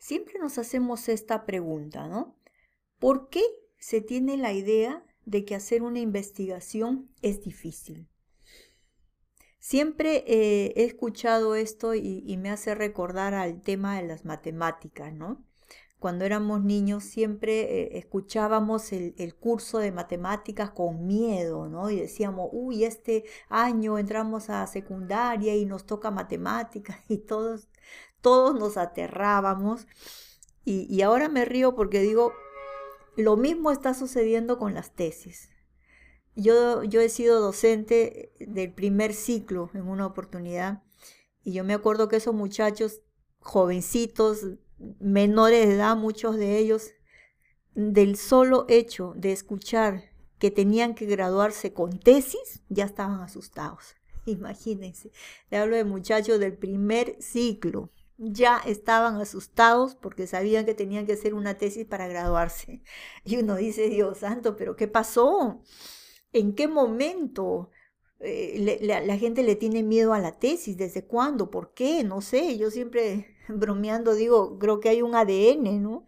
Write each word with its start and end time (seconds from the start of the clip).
siempre 0.00 0.40
nos 0.40 0.58
hacemos 0.58 1.08
esta 1.08 1.46
pregunta, 1.46 2.08
¿no? 2.08 2.34
¿Por 2.98 3.28
qué 3.28 3.42
se 3.78 4.00
tiene 4.00 4.36
la 4.36 4.52
idea 4.52 5.04
de 5.24 5.44
que 5.44 5.54
hacer 5.54 5.82
una 5.82 6.00
investigación 6.00 7.08
es 7.22 7.42
difícil? 7.42 8.08
Siempre 9.60 10.24
eh, 10.26 10.72
he 10.74 10.84
escuchado 10.84 11.54
esto 11.54 11.94
y, 11.94 12.36
me 12.38 12.50
hace 12.50 12.74
recordar 12.74 13.34
al 13.34 13.60
tema 13.60 14.00
de 14.00 14.08
las 14.08 14.24
matemáticas, 14.24 15.12
¿no? 15.12 15.44
Cuando 15.98 16.24
éramos 16.24 16.64
niños 16.64 17.04
siempre 17.04 17.60
eh, 17.60 17.98
escuchábamos 17.98 18.90
el, 18.94 19.14
el, 19.18 19.34
curso 19.34 19.78
de 19.78 19.92
matemáticas 19.92 20.70
con 20.70 21.06
miedo, 21.06 21.68
¿no? 21.68 21.90
Y 21.90 22.00
decíamos, 22.00 22.48
uy, 22.52 22.84
este 22.84 23.24
año 23.50 23.98
entramos 23.98 24.48
a 24.48 24.66
secundaria 24.66 25.54
y 25.54 25.66
nos 25.66 25.84
toca 25.84 26.10
matemáticas 26.10 26.96
y 27.08 27.18
todos, 27.18 27.68
todos 28.20 28.58
nos 28.58 28.76
aterrábamos. 28.76 29.86
Y, 30.64 30.86
y 30.94 31.02
ahora 31.02 31.28
me 31.28 31.44
río 31.44 31.74
porque 31.74 32.00
digo, 32.00 32.32
lo 33.16 33.36
mismo 33.36 33.70
está 33.70 33.94
sucediendo 33.94 34.58
con 34.58 34.74
las 34.74 34.94
tesis. 34.94 35.50
Yo, 36.36 36.84
yo 36.84 37.00
he 37.00 37.08
sido 37.08 37.40
docente 37.40 38.32
del 38.38 38.72
primer 38.72 39.14
ciclo 39.14 39.70
en 39.74 39.88
una 39.88 40.06
oportunidad 40.06 40.82
y 41.42 41.52
yo 41.52 41.64
me 41.64 41.74
acuerdo 41.74 42.08
que 42.08 42.16
esos 42.16 42.34
muchachos 42.34 43.00
jovencitos, 43.40 44.46
menores 44.98 45.66
de 45.66 45.74
edad, 45.74 45.96
muchos 45.96 46.36
de 46.36 46.58
ellos, 46.58 46.92
del 47.74 48.16
solo 48.16 48.66
hecho 48.68 49.14
de 49.16 49.32
escuchar 49.32 50.10
que 50.38 50.50
tenían 50.50 50.94
que 50.94 51.06
graduarse 51.06 51.72
con 51.72 51.98
tesis, 51.98 52.62
ya 52.68 52.84
estaban 52.84 53.20
asustados. 53.20 53.96
Imagínense, 54.26 55.10
le 55.50 55.58
hablo 55.58 55.76
de 55.76 55.84
muchachos 55.84 56.38
del 56.40 56.56
primer 56.56 57.16
ciclo, 57.20 57.90
ya 58.22 58.58
estaban 58.66 59.16
asustados 59.16 59.94
porque 59.94 60.26
sabían 60.26 60.66
que 60.66 60.74
tenían 60.74 61.06
que 61.06 61.14
hacer 61.14 61.32
una 61.32 61.56
tesis 61.56 61.86
para 61.86 62.06
graduarse. 62.06 62.82
Y 63.24 63.38
uno 63.38 63.56
dice, 63.56 63.88
Dios 63.88 64.18
santo, 64.18 64.56
pero 64.56 64.76
¿qué 64.76 64.88
pasó? 64.88 65.62
¿En 66.32 66.54
qué 66.54 66.68
momento 66.68 67.70
eh, 68.20 68.78
la, 68.82 69.16
gente 69.18 69.42
le 69.42 69.56
tiene 69.56 69.82
miedo 69.82 70.12
a 70.12 70.18
la 70.20 70.38
tesis? 70.38 70.76
¿Desde 70.76 71.06
cuándo? 71.06 71.50
¿Por 71.50 71.72
qué? 71.72 72.04
No 72.04 72.20
sé. 72.20 72.58
Yo 72.58 72.70
siempre 72.70 73.36
bromeando 73.48 74.14
digo, 74.14 74.58
creo 74.58 74.80
que 74.80 74.90
hay 74.90 75.02
un 75.02 75.14
ADN, 75.14 75.82
¿no? 75.82 76.04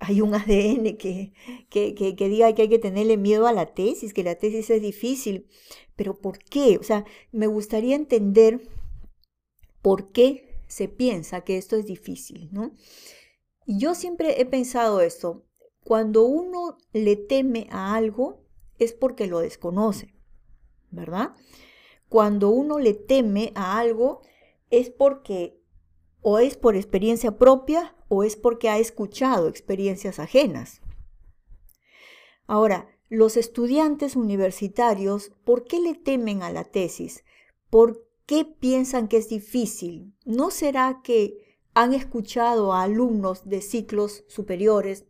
Hay 0.00 0.20
un 0.20 0.34
ADN 0.34 0.96
que, 0.96 1.32
que, 1.70 1.94
que, 1.94 2.16
que 2.16 2.28
diga 2.28 2.52
que 2.54 2.62
hay 2.62 2.68
que 2.68 2.78
tenerle 2.78 3.16
miedo 3.16 3.46
a 3.46 3.52
la 3.52 3.74
tesis, 3.74 4.12
que 4.12 4.24
la 4.24 4.36
tesis 4.36 4.70
es 4.70 4.82
difícil. 4.82 5.46
Pero 5.96 6.18
¿por 6.18 6.38
qué? 6.40 6.78
O 6.78 6.82
sea, 6.82 7.04
me 7.32 7.46
gustaría 7.46 7.96
entender 7.96 8.60
por 9.82 10.12
qué 10.12 10.51
se 10.72 10.88
piensa 10.88 11.42
que 11.42 11.58
esto 11.58 11.76
es 11.76 11.84
difícil, 11.84 12.48
¿no? 12.50 12.72
Y 13.66 13.78
yo 13.78 13.94
siempre 13.94 14.40
he 14.40 14.46
pensado 14.46 15.02
esto, 15.02 15.44
cuando 15.84 16.24
uno 16.24 16.78
le 16.94 17.16
teme 17.16 17.66
a 17.70 17.94
algo, 17.94 18.46
es 18.78 18.94
porque 18.94 19.26
lo 19.26 19.40
desconoce, 19.40 20.14
¿verdad? 20.90 21.34
Cuando 22.08 22.48
uno 22.48 22.78
le 22.78 22.94
teme 22.94 23.52
a 23.54 23.78
algo 23.78 24.22
es 24.70 24.88
porque 24.88 25.60
o 26.22 26.38
es 26.38 26.56
por 26.56 26.74
experiencia 26.74 27.36
propia 27.36 27.94
o 28.08 28.24
es 28.24 28.36
porque 28.36 28.70
ha 28.70 28.78
escuchado 28.78 29.48
experiencias 29.48 30.18
ajenas. 30.18 30.80
Ahora, 32.46 32.88
los 33.10 33.36
estudiantes 33.36 34.16
universitarios, 34.16 35.32
¿por 35.44 35.64
qué 35.64 35.80
le 35.80 35.94
temen 35.94 36.42
a 36.42 36.50
la 36.50 36.64
tesis? 36.64 37.24
¿Por 37.68 38.06
qué 38.32 38.46
piensan 38.46 39.08
que 39.08 39.18
es 39.18 39.28
difícil? 39.28 40.14
¿No 40.24 40.50
será 40.50 41.02
que 41.04 41.60
han 41.74 41.92
escuchado 41.92 42.72
a 42.72 42.82
alumnos 42.82 43.46
de 43.46 43.60
ciclos 43.60 44.24
superiores 44.26 45.04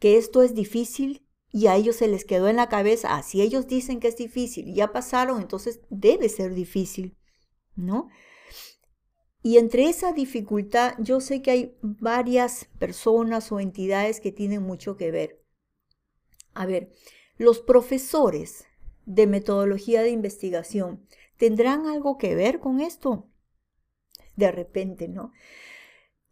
que 0.00 0.16
esto 0.16 0.42
es 0.42 0.52
difícil 0.52 1.24
y 1.52 1.68
a 1.68 1.76
ellos 1.76 1.94
se 1.94 2.08
les 2.08 2.24
quedó 2.24 2.48
en 2.48 2.56
la 2.56 2.68
cabeza, 2.68 3.14
así 3.14 3.40
ah, 3.40 3.44
ellos 3.44 3.68
dicen 3.68 4.00
que 4.00 4.08
es 4.08 4.16
difícil, 4.16 4.74
ya 4.74 4.92
pasaron, 4.92 5.40
entonces 5.40 5.78
debe 5.90 6.28
ser 6.28 6.54
difícil, 6.54 7.16
¿no? 7.76 8.08
Y 9.44 9.58
entre 9.58 9.88
esa 9.88 10.12
dificultad, 10.12 10.94
yo 10.98 11.20
sé 11.20 11.42
que 11.42 11.52
hay 11.52 11.76
varias 11.82 12.66
personas 12.80 13.52
o 13.52 13.60
entidades 13.60 14.18
que 14.18 14.32
tienen 14.32 14.64
mucho 14.64 14.96
que 14.96 15.12
ver. 15.12 15.40
A 16.52 16.66
ver, 16.66 16.90
los 17.36 17.60
profesores 17.60 18.64
de 19.04 19.28
metodología 19.28 20.02
de 20.02 20.10
investigación, 20.10 21.06
¿tendrán 21.36 21.86
algo 21.86 22.18
que 22.18 22.34
ver 22.34 22.60
con 22.60 22.80
esto? 22.80 23.28
De 24.36 24.50
repente, 24.52 25.08
¿no? 25.08 25.32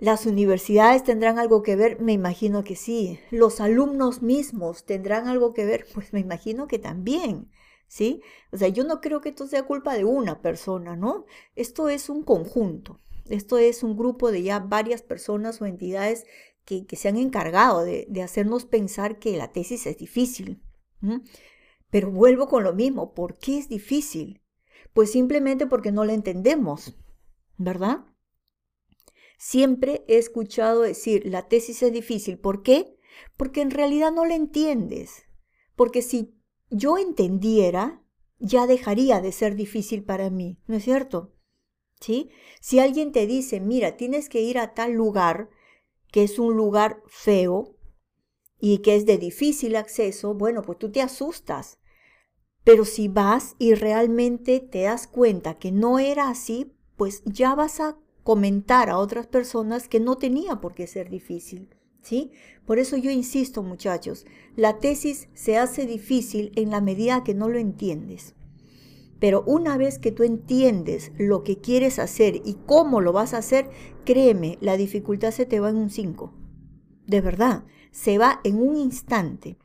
¿Las 0.00 0.24
universidades 0.24 1.04
tendrán 1.04 1.38
algo 1.38 1.62
que 1.62 1.76
ver? 1.76 2.00
Me 2.00 2.14
imagino 2.14 2.64
que 2.64 2.74
sí. 2.74 3.20
¿Los 3.30 3.60
alumnos 3.60 4.22
mismos 4.22 4.86
tendrán 4.86 5.28
algo 5.28 5.52
que 5.52 5.66
ver? 5.66 5.86
Pues 5.94 6.14
me 6.14 6.20
imagino 6.20 6.66
que 6.68 6.78
también. 6.78 7.50
¿Sí? 7.86 8.22
O 8.50 8.56
sea, 8.56 8.68
yo 8.68 8.84
no 8.84 9.02
creo 9.02 9.20
que 9.20 9.28
esto 9.28 9.46
sea 9.46 9.64
culpa 9.64 9.94
de 9.94 10.04
una 10.04 10.40
persona, 10.40 10.96
¿no? 10.96 11.26
Esto 11.54 11.90
es 11.90 12.08
un 12.08 12.22
conjunto. 12.22 12.98
Esto 13.28 13.58
es 13.58 13.82
un 13.82 13.94
grupo 13.96 14.30
de 14.30 14.42
ya 14.42 14.60
varias 14.60 15.02
personas 15.02 15.60
o 15.60 15.66
entidades 15.66 16.24
que, 16.64 16.86
se 16.96 17.08
han 17.08 17.16
encargado 17.16 17.84
de, 17.84 18.06
hacernos 18.22 18.64
pensar 18.64 19.18
que 19.18 19.36
la 19.36 19.52
tesis 19.52 19.86
es 19.86 19.98
difícil. 19.98 20.62
Pero 21.90 22.10
vuelvo 22.10 22.48
con 22.48 22.64
lo 22.64 22.72
mismo. 22.72 23.12
¿Por 23.12 23.36
qué 23.36 23.58
es 23.58 23.68
difícil? 23.68 24.40
Pues 24.92 25.12
simplemente 25.12 25.66
porque 25.66 25.92
no 25.92 26.04
la 26.04 26.14
entendemos, 26.14 26.96
¿verdad? 27.56 28.04
Siempre 29.38 30.04
he 30.06 30.18
escuchado 30.18 30.82
decir, 30.82 31.24
la 31.24 31.48
tesis 31.48 31.82
es 31.82 31.92
difícil. 31.92 32.38
¿Por 32.38 32.62
qué? 32.62 32.98
Porque 33.36 33.62
en 33.62 33.70
realidad 33.70 34.12
no 34.12 34.26
la 34.26 34.34
entiendes. 34.34 35.24
Porque 35.76 36.02
si 36.02 36.34
yo 36.68 36.98
entendiera, 36.98 38.02
ya 38.38 38.66
dejaría 38.66 39.20
de 39.20 39.32
ser 39.32 39.54
difícil 39.56 40.04
para 40.04 40.30
mí, 40.30 40.58
¿no 40.66 40.76
es 40.76 40.84
cierto? 40.84 41.34
¿Sí? 42.00 42.30
Si 42.60 42.78
alguien 42.78 43.12
te 43.12 43.26
dice, 43.26 43.60
mira, 43.60 43.96
tienes 43.96 44.28
que 44.28 44.42
ir 44.42 44.58
a 44.58 44.74
tal 44.74 44.92
lugar, 44.92 45.48
que 46.12 46.22
es 46.24 46.38
un 46.38 46.54
lugar 46.54 47.02
feo 47.06 47.76
y 48.58 48.78
que 48.78 48.94
es 48.96 49.06
de 49.06 49.18
difícil 49.18 49.74
acceso, 49.76 50.34
bueno, 50.34 50.62
pues 50.62 50.78
tú 50.78 50.92
te 50.92 51.00
asustas. 51.00 51.79
Pero 52.64 52.84
si 52.84 53.08
vas 53.08 53.56
y 53.58 53.74
realmente 53.74 54.60
te 54.60 54.82
das 54.82 55.06
cuenta 55.06 55.58
que 55.58 55.72
no 55.72 55.98
era 55.98 56.28
así, 56.28 56.72
pues 56.96 57.22
ya 57.24 57.54
vas 57.54 57.80
a 57.80 57.96
comentar 58.22 58.90
a 58.90 58.98
otras 58.98 59.26
personas 59.26 59.88
que 59.88 60.00
no 60.00 60.16
tenía 60.16 60.60
por 60.60 60.74
qué 60.74 60.86
ser 60.86 61.10
difícil. 61.10 61.68
¿Sí? 62.02 62.30
Por 62.64 62.78
eso 62.78 62.96
yo 62.96 63.10
insisto, 63.10 63.62
muchachos, 63.62 64.24
la 64.56 64.78
tesis 64.78 65.28
se 65.34 65.58
hace 65.58 65.86
difícil 65.86 66.52
en 66.56 66.70
la 66.70 66.80
medida 66.80 67.24
que 67.24 67.34
no 67.34 67.48
lo 67.48 67.58
entiendes. 67.58 68.34
Pero 69.18 69.44
una 69.46 69.76
vez 69.76 69.98
que 69.98 70.12
tú 70.12 70.22
entiendes 70.22 71.12
lo 71.18 71.44
que 71.44 71.58
quieres 71.58 71.98
hacer 71.98 72.36
y 72.42 72.56
cómo 72.66 73.02
lo 73.02 73.12
vas 73.12 73.34
a 73.34 73.38
hacer, 73.38 73.68
créeme, 74.06 74.56
la 74.62 74.78
dificultad 74.78 75.30
se 75.30 75.44
te 75.44 75.60
va 75.60 75.68
en 75.68 75.76
un 75.76 75.90
5. 75.90 76.32
De 77.06 77.20
verdad, 77.20 77.64
se 77.90 78.16
va 78.16 78.40
en 78.44 78.62
un 78.62 78.76
instante. 78.76 79.58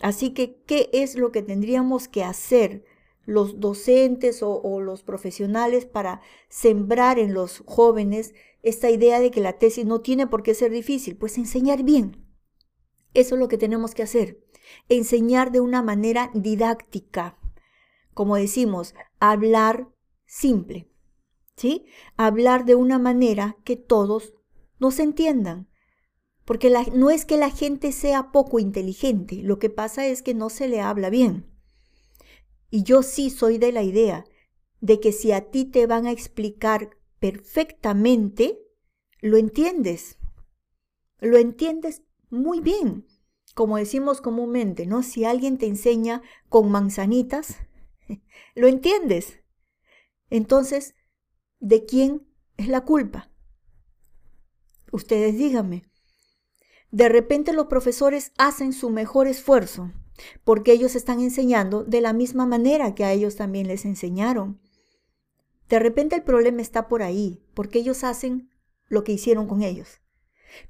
Así 0.00 0.30
que, 0.30 0.60
¿qué 0.66 0.90
es 0.92 1.16
lo 1.16 1.32
que 1.32 1.42
tendríamos 1.42 2.08
que 2.08 2.22
hacer 2.24 2.84
los 3.26 3.58
docentes 3.58 4.42
o, 4.42 4.80
los 4.80 5.02
profesionales 5.02 5.84
para 5.84 6.22
sembrar 6.48 7.18
en 7.18 7.34
los 7.34 7.62
jóvenes 7.66 8.34
esta 8.62 8.88
idea 8.88 9.20
de 9.20 9.30
que 9.30 9.40
la 9.40 9.58
tesis 9.58 9.84
no 9.84 10.00
tiene 10.00 10.26
por 10.26 10.42
qué 10.42 10.54
ser 10.54 10.70
difícil, 10.70 11.16
pues 11.16 11.36
enseñar 11.36 11.82
bien. 11.82 12.24
Eso 13.14 13.34
es 13.34 13.40
lo 13.40 13.48
que 13.48 13.58
tenemos 13.58 13.94
que 13.94 14.02
hacer, 14.02 14.44
enseñar 14.88 15.50
de 15.50 15.60
una 15.60 15.82
manera 15.82 16.30
didáctica, 16.34 17.38
como 18.14 18.36
decimos, 18.36 18.94
hablar 19.18 19.88
simple, 20.26 20.88
¿sí? 21.56 21.86
Hablar 22.16 22.64
de 22.64 22.74
una 22.74 22.98
manera 22.98 23.56
que 23.64 23.76
todos 23.76 24.34
nos 24.78 24.98
entiendan. 25.00 25.68
Porque 26.46 26.72
no 26.94 27.10
es 27.10 27.26
que 27.26 27.36
la 27.36 27.50
gente 27.50 27.92
sea 27.92 28.30
poco 28.32 28.60
inteligente, 28.60 29.42
lo 29.42 29.58
que 29.58 29.68
pasa 29.68 30.06
es 30.06 30.22
que 30.22 30.32
no 30.32 30.48
se 30.48 30.68
le 30.68 30.80
habla 30.80 31.10
bien. 31.10 31.44
Y 32.70 32.84
yo 32.84 33.02
sí 33.02 33.30
soy 33.30 33.58
de 33.58 33.72
la 33.72 33.82
idea 33.82 34.24
de 34.80 35.00
que 35.00 35.10
si 35.12 35.32
a 35.32 35.50
ti 35.50 35.64
te 35.64 35.86
van 35.86 36.06
a 36.06 36.12
explicar 36.12 36.96
perfectamente, 37.18 38.60
lo 39.20 39.36
entiendes. 39.36 40.18
Lo 41.18 41.36
entiendes 41.36 42.02
muy 42.30 42.60
bien. 42.60 43.06
Como 43.54 43.76
decimos 43.78 44.20
comúnmente, 44.20 44.86
¿no? 44.86 45.02
Si 45.02 45.24
alguien 45.24 45.58
te 45.58 45.66
enseña 45.66 46.22
con 46.48 46.70
manzanitas, 46.70 47.56
lo 48.54 48.68
entiendes. 48.68 49.40
Entonces, 50.30 50.94
¿de 51.58 51.84
quién 51.86 52.28
es 52.56 52.68
la 52.68 52.84
culpa? 52.84 53.32
Ustedes 54.92 55.36
díganme. 55.36 55.90
De 56.90 57.08
repente 57.08 57.52
los 57.52 57.66
profesores 57.66 58.32
hacen 58.38 58.72
su 58.72 58.90
mejor 58.90 59.26
esfuerzo 59.26 59.92
porque 60.44 60.72
ellos 60.72 60.94
están 60.94 61.20
enseñando 61.20 61.84
de 61.84 62.00
la 62.00 62.12
misma 62.12 62.46
manera 62.46 62.94
que 62.94 63.04
a 63.04 63.12
ellos 63.12 63.36
también 63.36 63.66
les 63.66 63.84
enseñaron. 63.84 64.60
De 65.68 65.78
repente 65.78 66.16
el 66.16 66.22
problema 66.22 66.62
está 66.62 66.88
por 66.88 67.02
ahí, 67.02 67.42
porque 67.54 67.80
ellos 67.80 68.04
hacen 68.04 68.50
lo 68.88 69.04
que 69.04 69.12
hicieron 69.12 69.46
con 69.46 69.62
ellos. 69.62 70.00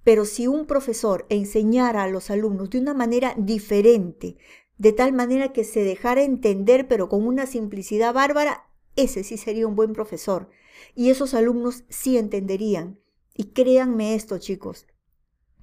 Pero 0.04 0.24
si 0.24 0.46
un 0.46 0.66
profesor 0.66 1.26
enseñara 1.28 2.02
a 2.02 2.08
los 2.08 2.30
alumnos 2.30 2.70
de 2.70 2.78
una 2.78 2.94
manera 2.94 3.34
diferente, 3.36 4.36
de 4.78 4.92
tal 4.92 5.12
manera 5.12 5.52
que 5.52 5.64
se 5.64 5.84
dejara 5.84 6.22
entender, 6.22 6.88
pero 6.88 7.08
con 7.08 7.26
una 7.26 7.46
simplicidad 7.46 8.14
bárbara, 8.14 8.68
ese 8.96 9.22
sí 9.22 9.36
sería 9.36 9.66
un 9.66 9.76
buen 9.76 9.92
profesor. 9.92 10.48
Y 10.94 11.10
esos 11.10 11.34
alumnos 11.34 11.84
sí 11.88 12.16
entenderían. 12.16 12.98
Y 13.34 13.52
créanme 13.52 14.14
esto, 14.14 14.38
chicos, 14.38 14.86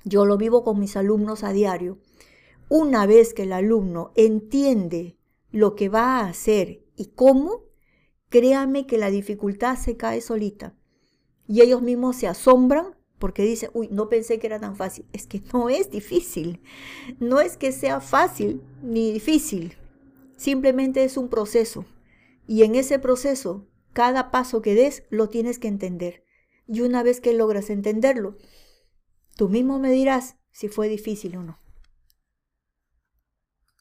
yo 0.03 0.25
lo 0.25 0.37
vivo 0.37 0.63
con 0.63 0.79
mis 0.79 0.95
alumnos 0.97 1.43
a 1.43 1.53
diario. 1.53 1.99
Una 2.69 3.05
vez 3.05 3.33
que 3.33 3.43
el 3.43 3.53
alumno 3.53 4.11
entiende 4.15 5.17
lo 5.51 5.75
que 5.75 5.89
va 5.89 6.19
a 6.19 6.27
hacer 6.27 6.83
y 6.95 7.07
cómo, 7.07 7.65
créanme 8.29 8.87
que 8.87 8.97
la 8.97 9.09
dificultad 9.09 9.77
se 9.77 9.97
cae 9.97 10.21
solita. 10.21 10.75
Y 11.47 11.61
ellos 11.61 11.81
mismos 11.81 12.15
se 12.15 12.27
asombran 12.27 12.95
porque 13.19 13.43
dicen, 13.43 13.69
uy, 13.73 13.87
no 13.91 14.09
pensé 14.09 14.39
que 14.39 14.47
era 14.47 14.59
tan 14.59 14.75
fácil. 14.75 15.05
Es 15.13 15.27
que 15.27 15.41
no 15.53 15.69
es 15.69 15.89
difícil. 15.89 16.61
No 17.19 17.39
es 17.39 17.57
que 17.57 17.71
sea 17.71 18.01
fácil 18.01 18.61
ni 18.81 19.11
difícil. 19.11 19.77
Simplemente 20.35 21.03
es 21.03 21.15
un 21.15 21.29
proceso. 21.29 21.85
Y 22.47 22.63
en 22.63 22.75
ese 22.75 22.99
proceso, 22.99 23.65
cada 23.93 24.31
paso 24.31 24.61
que 24.61 24.75
des 24.75 25.03
lo 25.09 25.29
tienes 25.29 25.59
que 25.59 25.67
entender. 25.69 26.23
Y 26.67 26.81
una 26.81 27.03
vez 27.03 27.21
que 27.21 27.33
logras 27.33 27.69
entenderlo, 27.69 28.37
tú 29.35 29.49
mismo 29.49 29.79
me 29.79 29.91
dirás 29.91 30.37
si 30.51 30.67
fue 30.67 30.87
difícil 30.89 31.35
o 31.37 31.43
no. 31.43 31.62